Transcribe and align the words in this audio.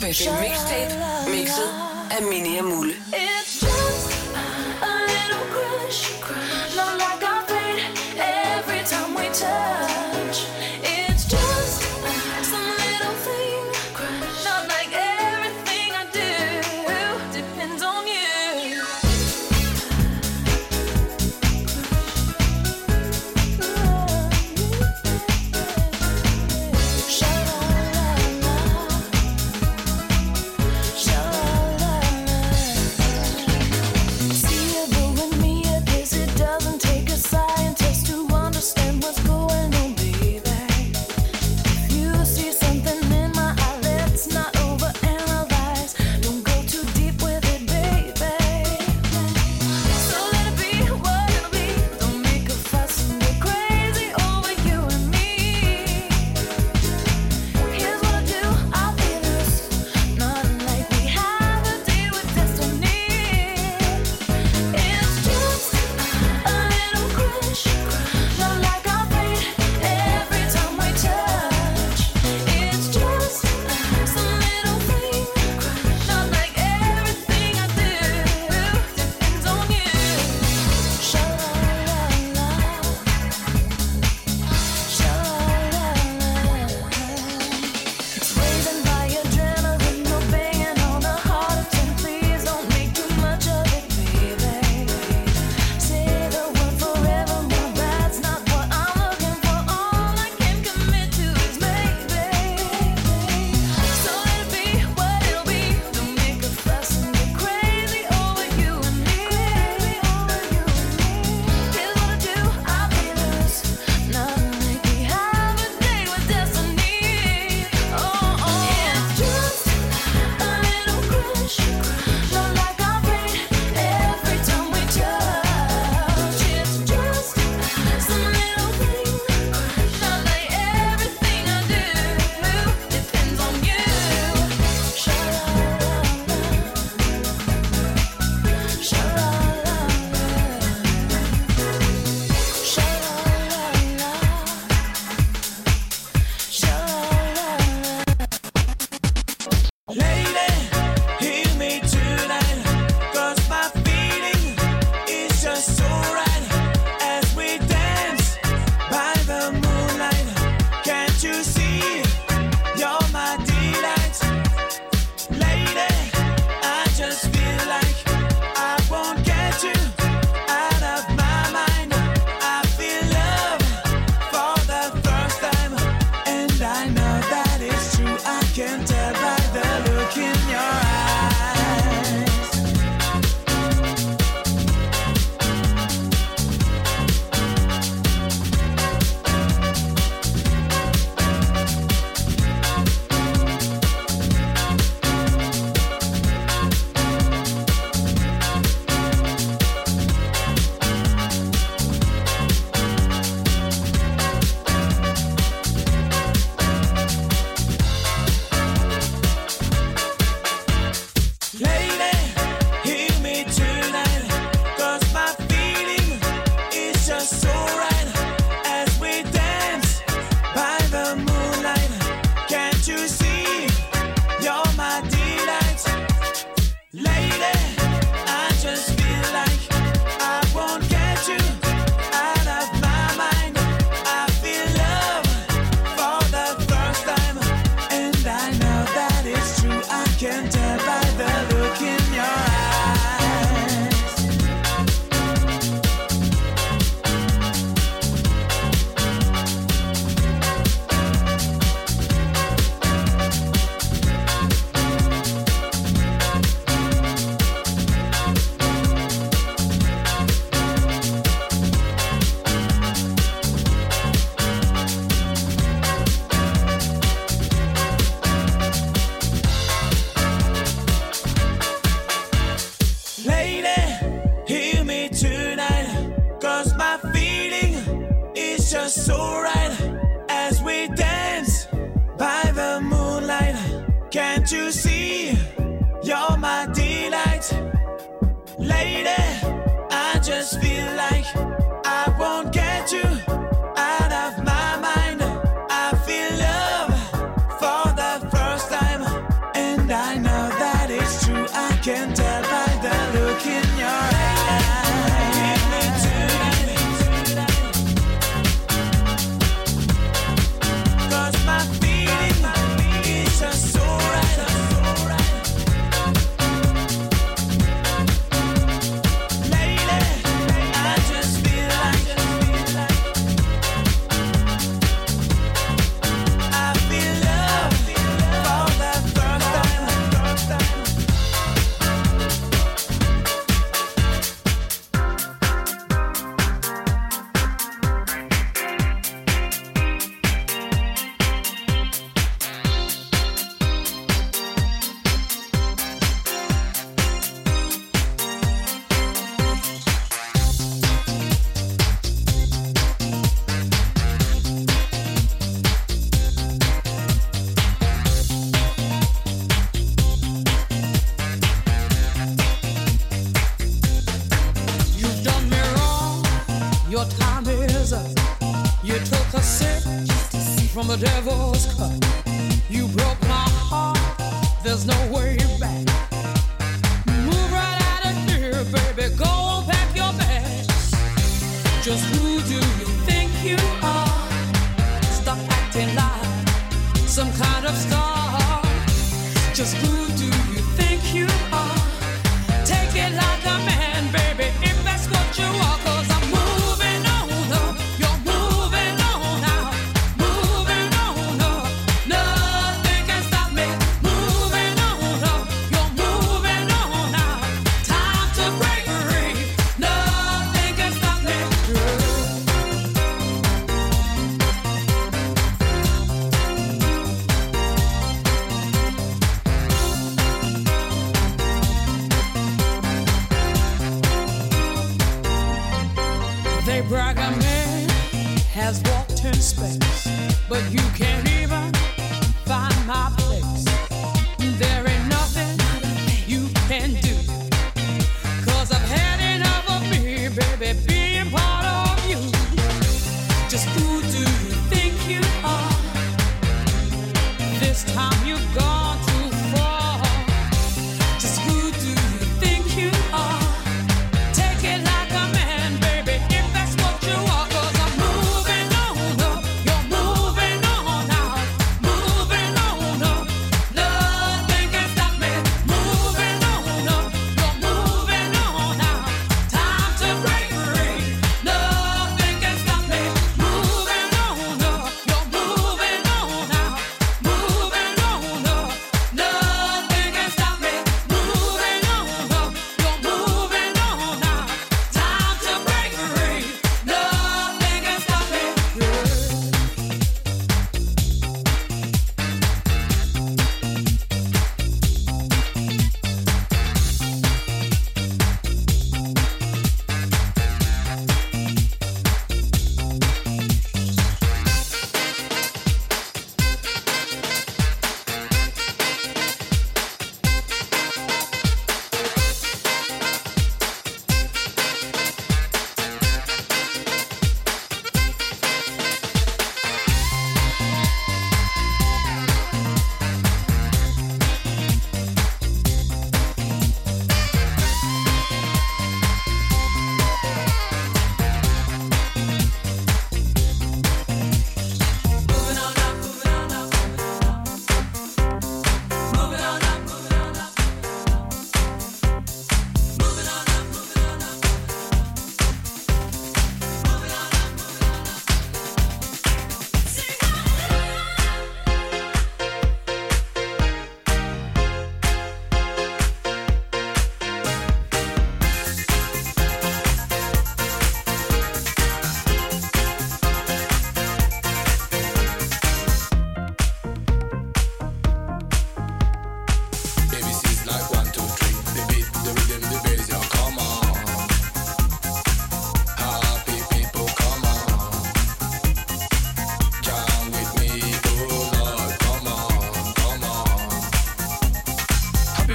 Bechtel. 0.00 0.32
Det 0.32 0.40
mixtape, 0.40 0.94
mixet 1.30 1.70
af 2.10 2.22
Minia 2.22 2.62
og 2.62 2.68
Mulle. 2.68 2.92
It's 2.92 3.60
just 3.60 4.12
a 4.82 4.94
little 5.08 5.44
crush, 5.54 6.20
crush. 6.20 6.57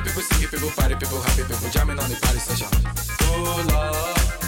people, 0.03 0.21
singing, 0.21 0.49
people, 0.49 0.69
party 0.71 0.95
people, 0.95 1.21
happy 1.21 1.43
people, 1.43 1.69
jamming 1.69 1.99
on 1.99 2.09
the 2.09 2.15
party 2.17 2.39
session. 2.39 2.67
Oh, 3.21 3.65
love. 3.69 4.42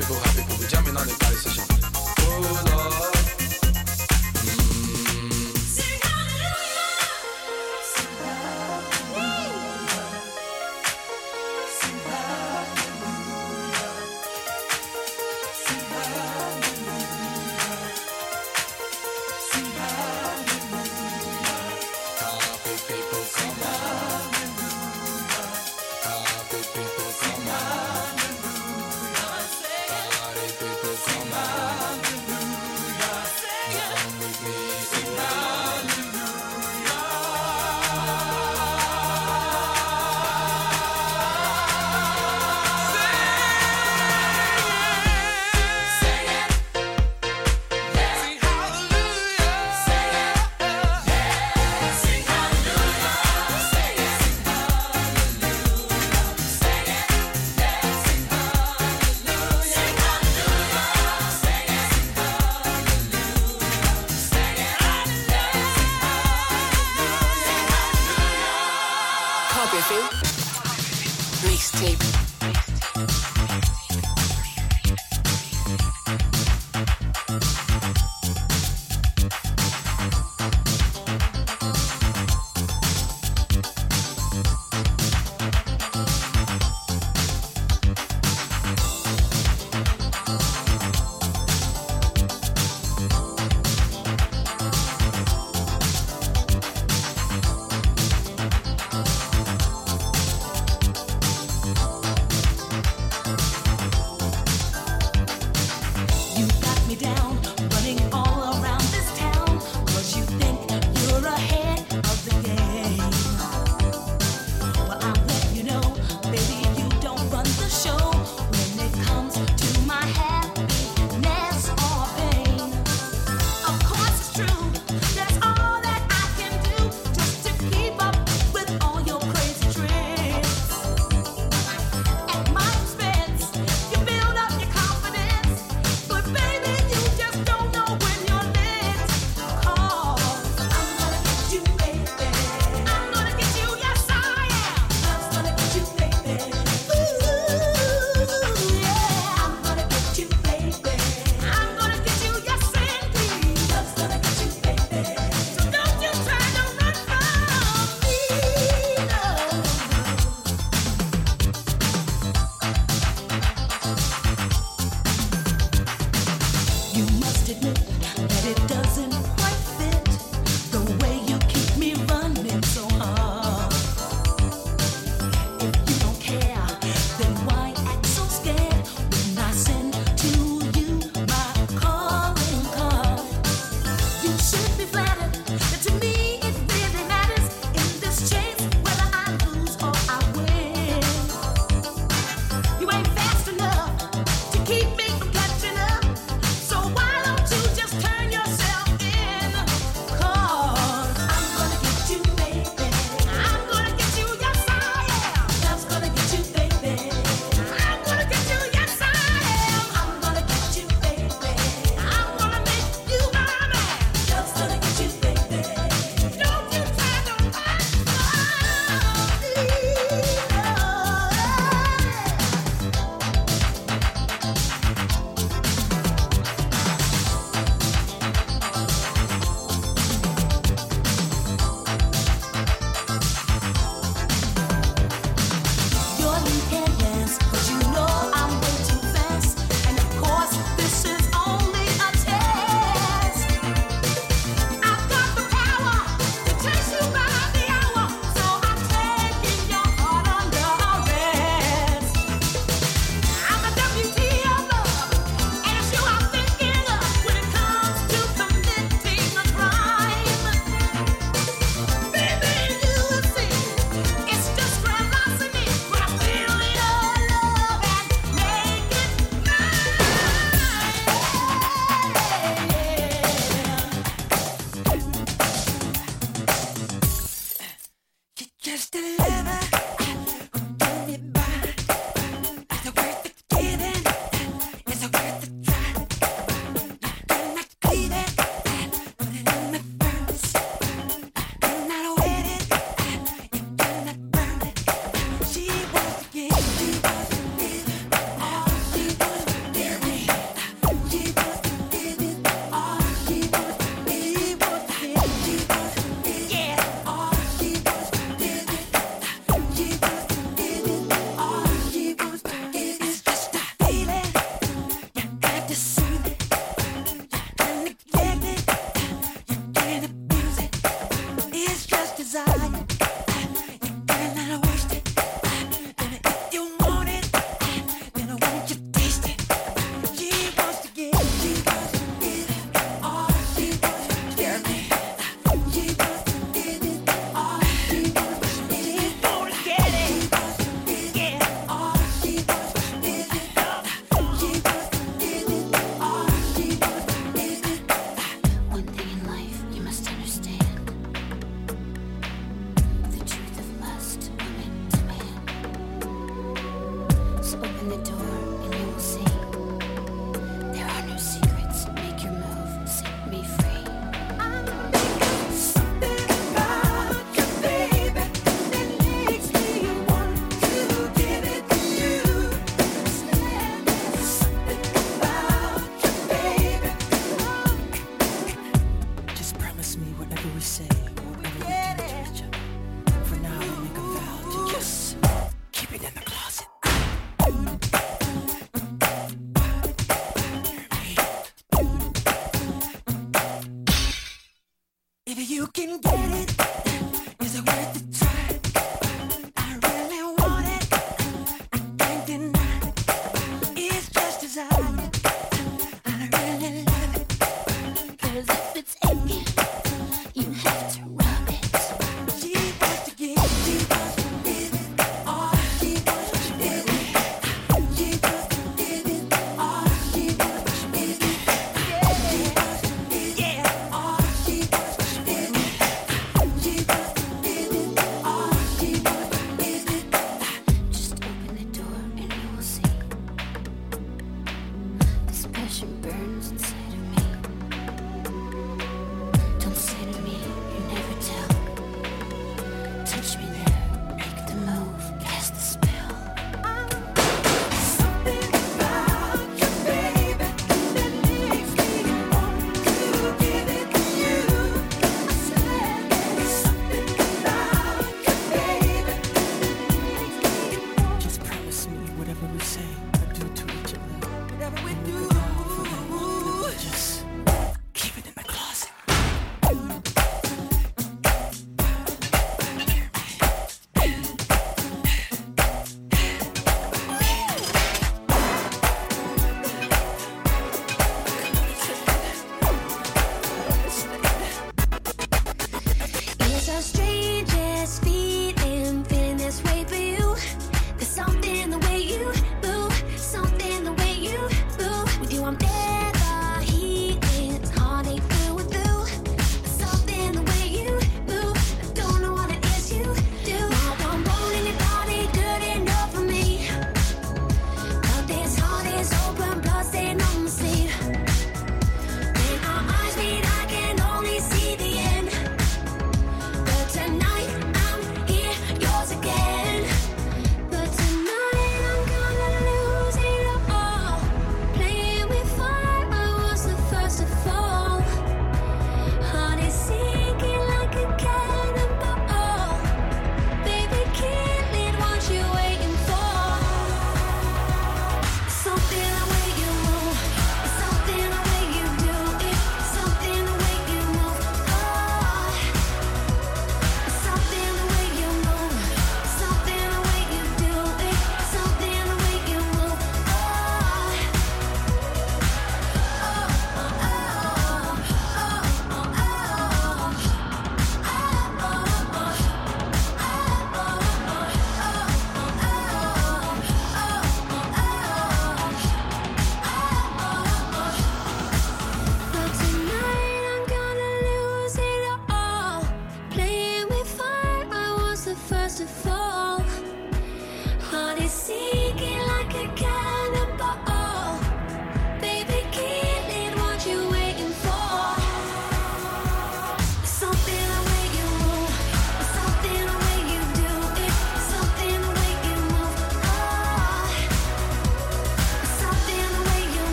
people 0.00 0.29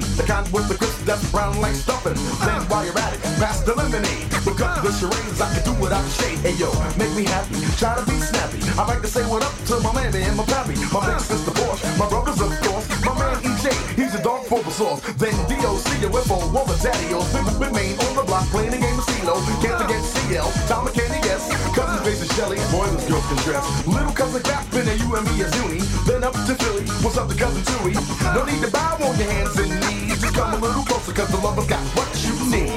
the 0.00 0.24
kind 0.24 0.48
with 0.52 0.68
the 0.68 0.74
crisp 0.74 1.04
that's 1.04 1.30
brown 1.30 1.60
like 1.60 1.74
stuffing. 1.74 2.14
Then 2.40 2.62
while 2.68 2.84
you're 2.84 2.98
at 2.98 3.12
it, 3.12 3.20
pass 3.36 3.60
the 3.60 3.74
lemonade. 3.74 4.28
Because 4.44 4.80
the 4.80 4.92
charades, 4.96 5.40
I 5.40 5.52
can 5.52 5.64
do 5.64 5.74
without 5.80 6.00
the 6.00 6.10
shade. 6.10 6.38
Hey 6.40 6.54
yo, 6.56 6.72
make 6.96 7.12
me 7.12 7.24
happy, 7.24 7.60
try 7.76 7.96
to 7.96 8.04
be 8.06 8.16
snappy. 8.16 8.58
I 8.78 8.86
like 8.86 9.02
to 9.02 9.08
say 9.08 9.22
what 9.28 9.44
up 9.44 9.52
to 9.68 9.80
my 9.80 9.92
mammy 9.92 10.22
and 10.22 10.36
my 10.36 10.44
pappy. 10.44 10.74
My 10.92 11.04
big 11.04 11.20
sister 11.20 11.52
Porsche, 11.52 11.84
my 11.98 12.08
brothers 12.08 12.40
of 12.40 12.50
course. 12.64 12.88
My 13.04 13.12
man 13.18 13.51
He's 13.62 14.14
a 14.14 14.18
for 14.18 14.58
the 14.58 14.70
sauce. 14.70 15.00
Then 15.22 15.34
DOC, 15.46 16.02
a 16.02 16.08
whip 16.10 16.26
on 16.34 16.50
all 16.50 16.66
the 16.66 16.74
daddy-os. 16.82 17.30
With 17.60 17.70
Maine 17.70 17.94
on 17.94 18.16
the 18.18 18.24
block, 18.26 18.42
playing 18.50 18.72
the 18.72 18.78
game 18.78 18.98
of 18.98 19.06
CeeLo. 19.06 19.38
Can't 19.62 19.78
forget 19.78 20.02
CL, 20.02 20.50
Tom 20.66 20.86
McKinney, 20.86 21.22
yes. 21.22 21.46
Cousin 21.70 22.02
Grace 22.02 22.22
and 22.22 22.32
Shelly, 22.32 22.58
boy, 22.74 22.90
this 22.90 23.06
girl 23.06 23.22
can 23.22 23.38
dress. 23.46 23.62
Little 23.86 24.12
cousin 24.12 24.42
Gap, 24.42 24.68
been 24.72 24.88
a 24.88 24.98
UMB 25.06 25.30
as 25.38 25.54
uni. 25.62 25.78
Then 26.10 26.24
up 26.24 26.34
to 26.34 26.54
Philly, 26.58 26.82
what's 27.06 27.16
up 27.16 27.28
to 27.28 27.36
cousin 27.36 27.62
Tui? 27.62 27.94
No 28.34 28.42
need 28.44 28.60
to 28.66 28.70
bow 28.70 28.98
on 28.98 29.14
your 29.14 29.30
hands 29.30 29.54
and 29.54 29.70
knees. 29.86 30.20
Just 30.20 30.34
come 30.34 30.54
a 30.54 30.58
little 30.58 30.82
closer, 30.82 31.12
cause 31.12 31.30
the 31.30 31.38
lover's 31.38 31.66
got 31.70 31.82
what 31.94 32.10
you 32.26 32.34
need. 32.50 32.74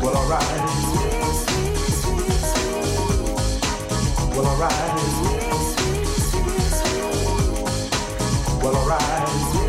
Well, 0.00 0.16
alright. 0.16 0.64
Well, 4.32 4.46
alright. 4.48 5.35
Alright. 8.66 9.65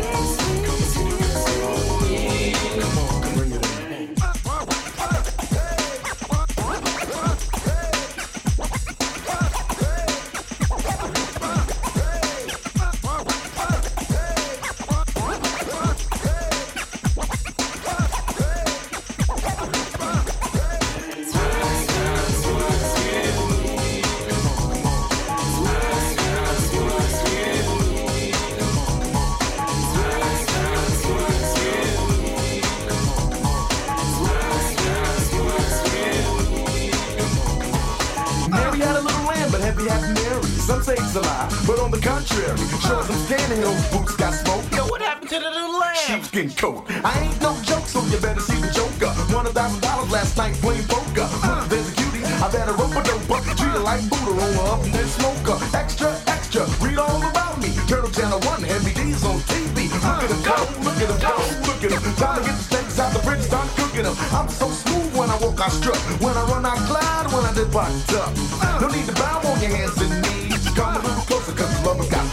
Coat. 46.58 46.82
I 47.06 47.14
ain't 47.22 47.40
no 47.40 47.54
joke, 47.62 47.86
so 47.86 48.02
you 48.10 48.18
better 48.18 48.42
see 48.42 48.58
the 48.58 48.66
joker. 48.74 49.14
Won 49.30 49.46
a 49.46 49.54
thousand 49.54 49.78
dollars 49.78 50.10
last 50.10 50.36
night 50.36 50.58
playing 50.58 50.82
poker. 50.90 51.30
Look, 51.46 51.70
there's 51.70 51.86
a 51.86 51.94
cutie, 51.94 52.26
I 52.26 52.50
better 52.50 52.74
rope 52.74 52.98
a 52.98 53.02
dope 53.06 53.30
up. 53.30 53.46
Treat 53.54 53.78
her 53.78 53.84
like 53.86 54.02
Buddha, 54.10 54.34
roll 54.34 54.54
her 54.58 54.66
up 54.74 54.82
and 54.82 54.90
then 54.90 55.06
smoke 55.06 55.38
her. 55.46 55.54
Extra, 55.78 56.10
extra, 56.26 56.66
read 56.82 56.98
all 56.98 57.22
about 57.30 57.62
me. 57.62 57.70
Turtle 57.86 58.10
Channel 58.10 58.42
1, 58.42 58.66
Heavy 58.66 58.90
D's 58.90 59.22
on 59.22 59.38
TV. 59.46 59.86
Look 59.86 60.02
at 60.02 60.34
him 60.34 60.42
go, 60.42 60.58
look 60.82 60.98
at 60.98 61.06
him 61.06 61.20
go, 61.22 61.34
look 61.62 61.78
at 61.78 61.94
him. 61.94 62.14
Time 62.18 62.42
to 62.42 62.42
get 62.42 62.56
the 62.58 62.64
steaks 62.66 62.98
out 62.98 63.14
the 63.14 63.22
fridge, 63.22 63.46
start 63.46 63.70
cooking 63.78 64.02
them. 64.02 64.18
I'm 64.34 64.50
so 64.50 64.66
smooth 64.66 65.14
when 65.14 65.30
I 65.30 65.38
walk, 65.38 65.62
I 65.62 65.70
strut. 65.70 66.02
When 66.18 66.34
I 66.34 66.42
run, 66.50 66.66
I 66.66 66.74
glide. 66.90 67.30
When 67.30 67.46
I 67.46 67.54
dip, 67.54 67.70
I 67.70 67.86
duck. 68.10 68.34
No 68.82 68.90
need 68.90 69.06
to 69.06 69.14
bow 69.14 69.46
on 69.46 69.62
your 69.62 69.70
hands 69.70 69.94
and 70.02 70.10
knees. 70.26 70.66
Come 70.74 70.90
a 70.90 71.06
little 71.06 71.22
closer, 71.22 71.54
cause 71.54 71.70
lover's 71.86 72.10
got 72.10 72.26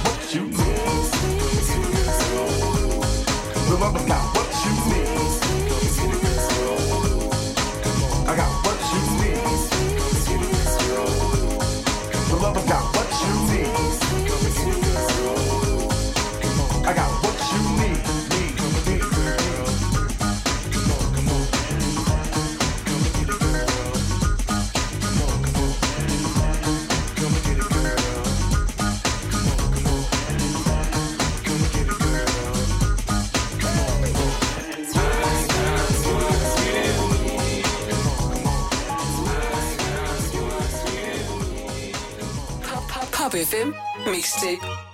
Mixtape. 44.05 44.85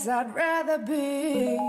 Place 0.00 0.08
I'd 0.08 0.34
rather 0.34 0.78
be. 0.78 1.59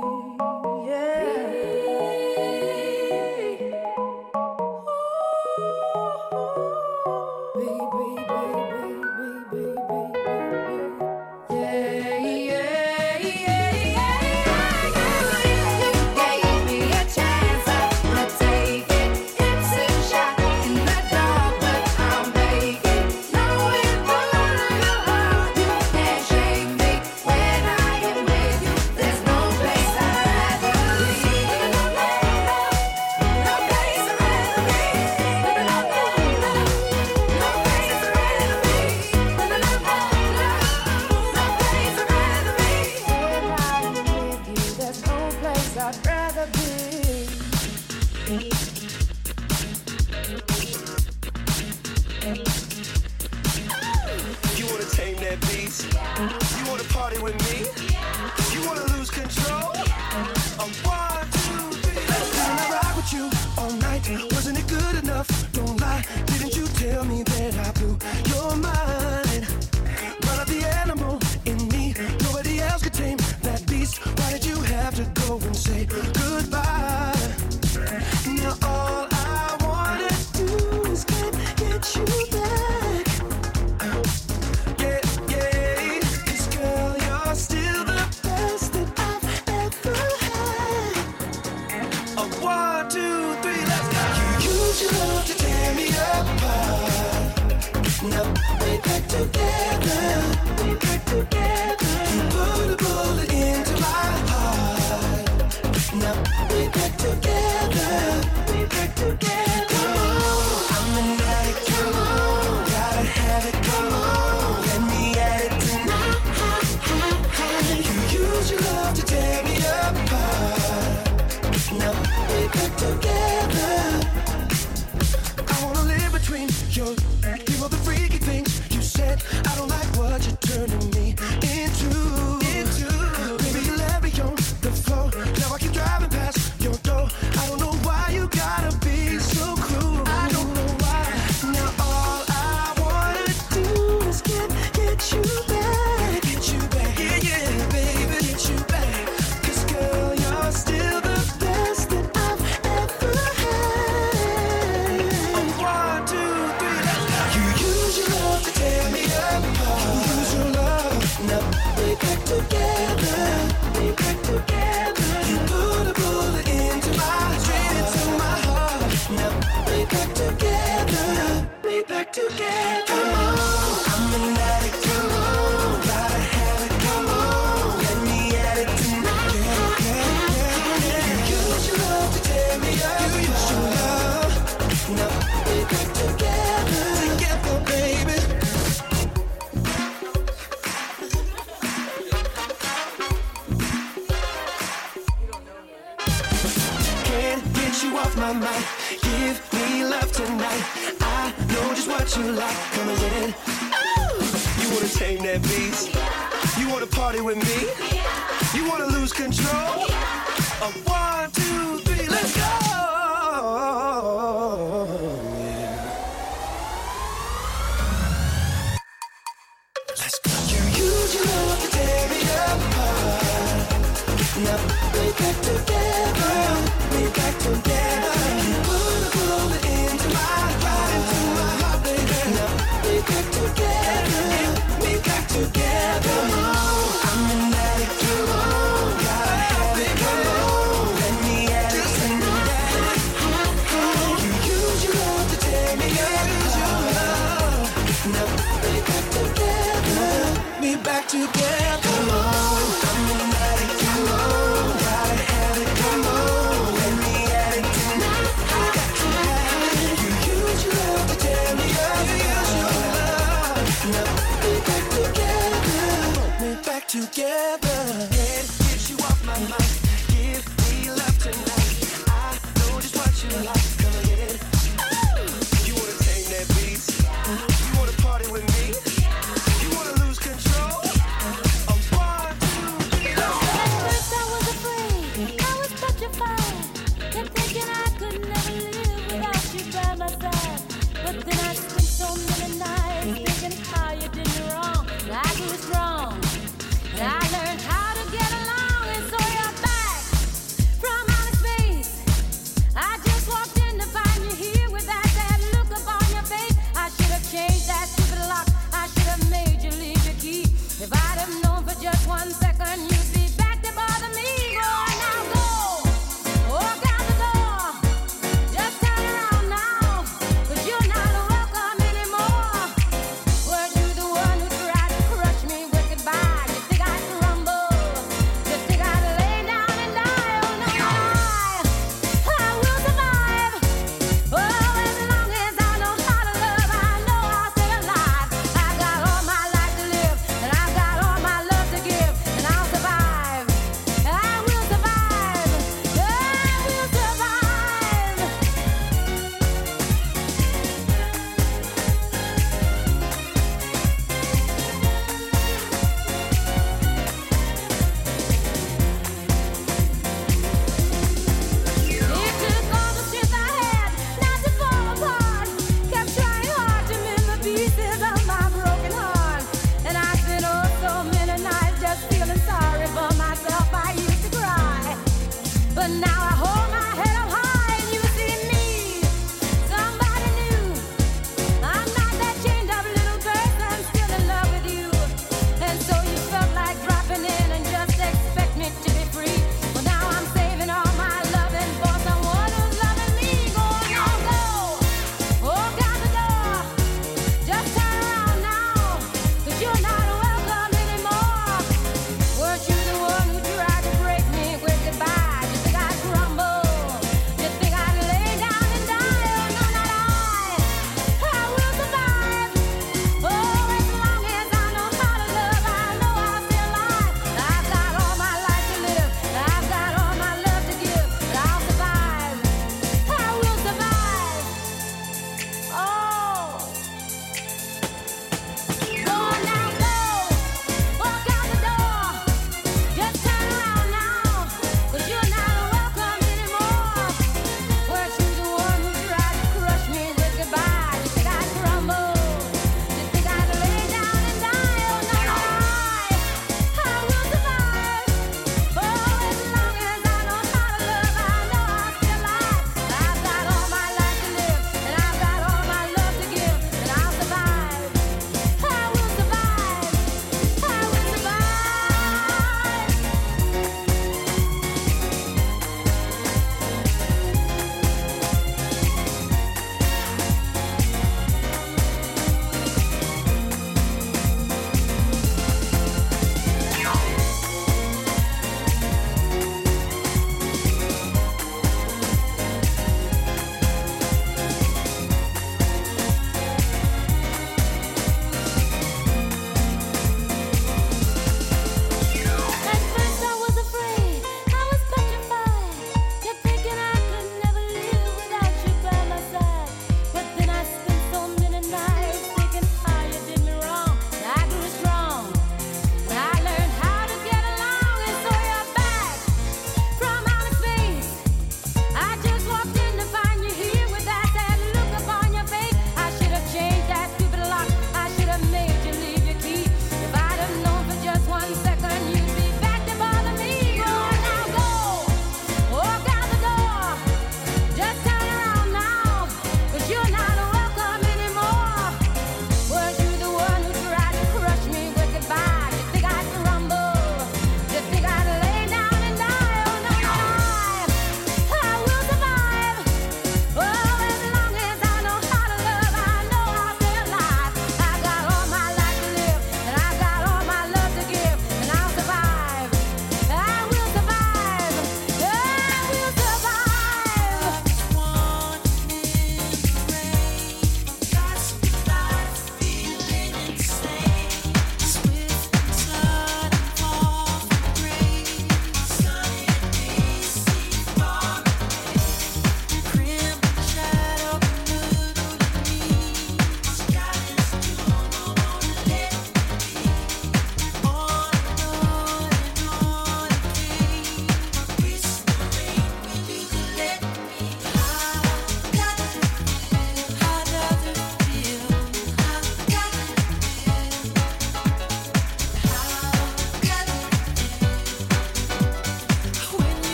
Together. 251.11 251.50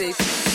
Mixtape. 0.00 0.49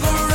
So 0.00 0.27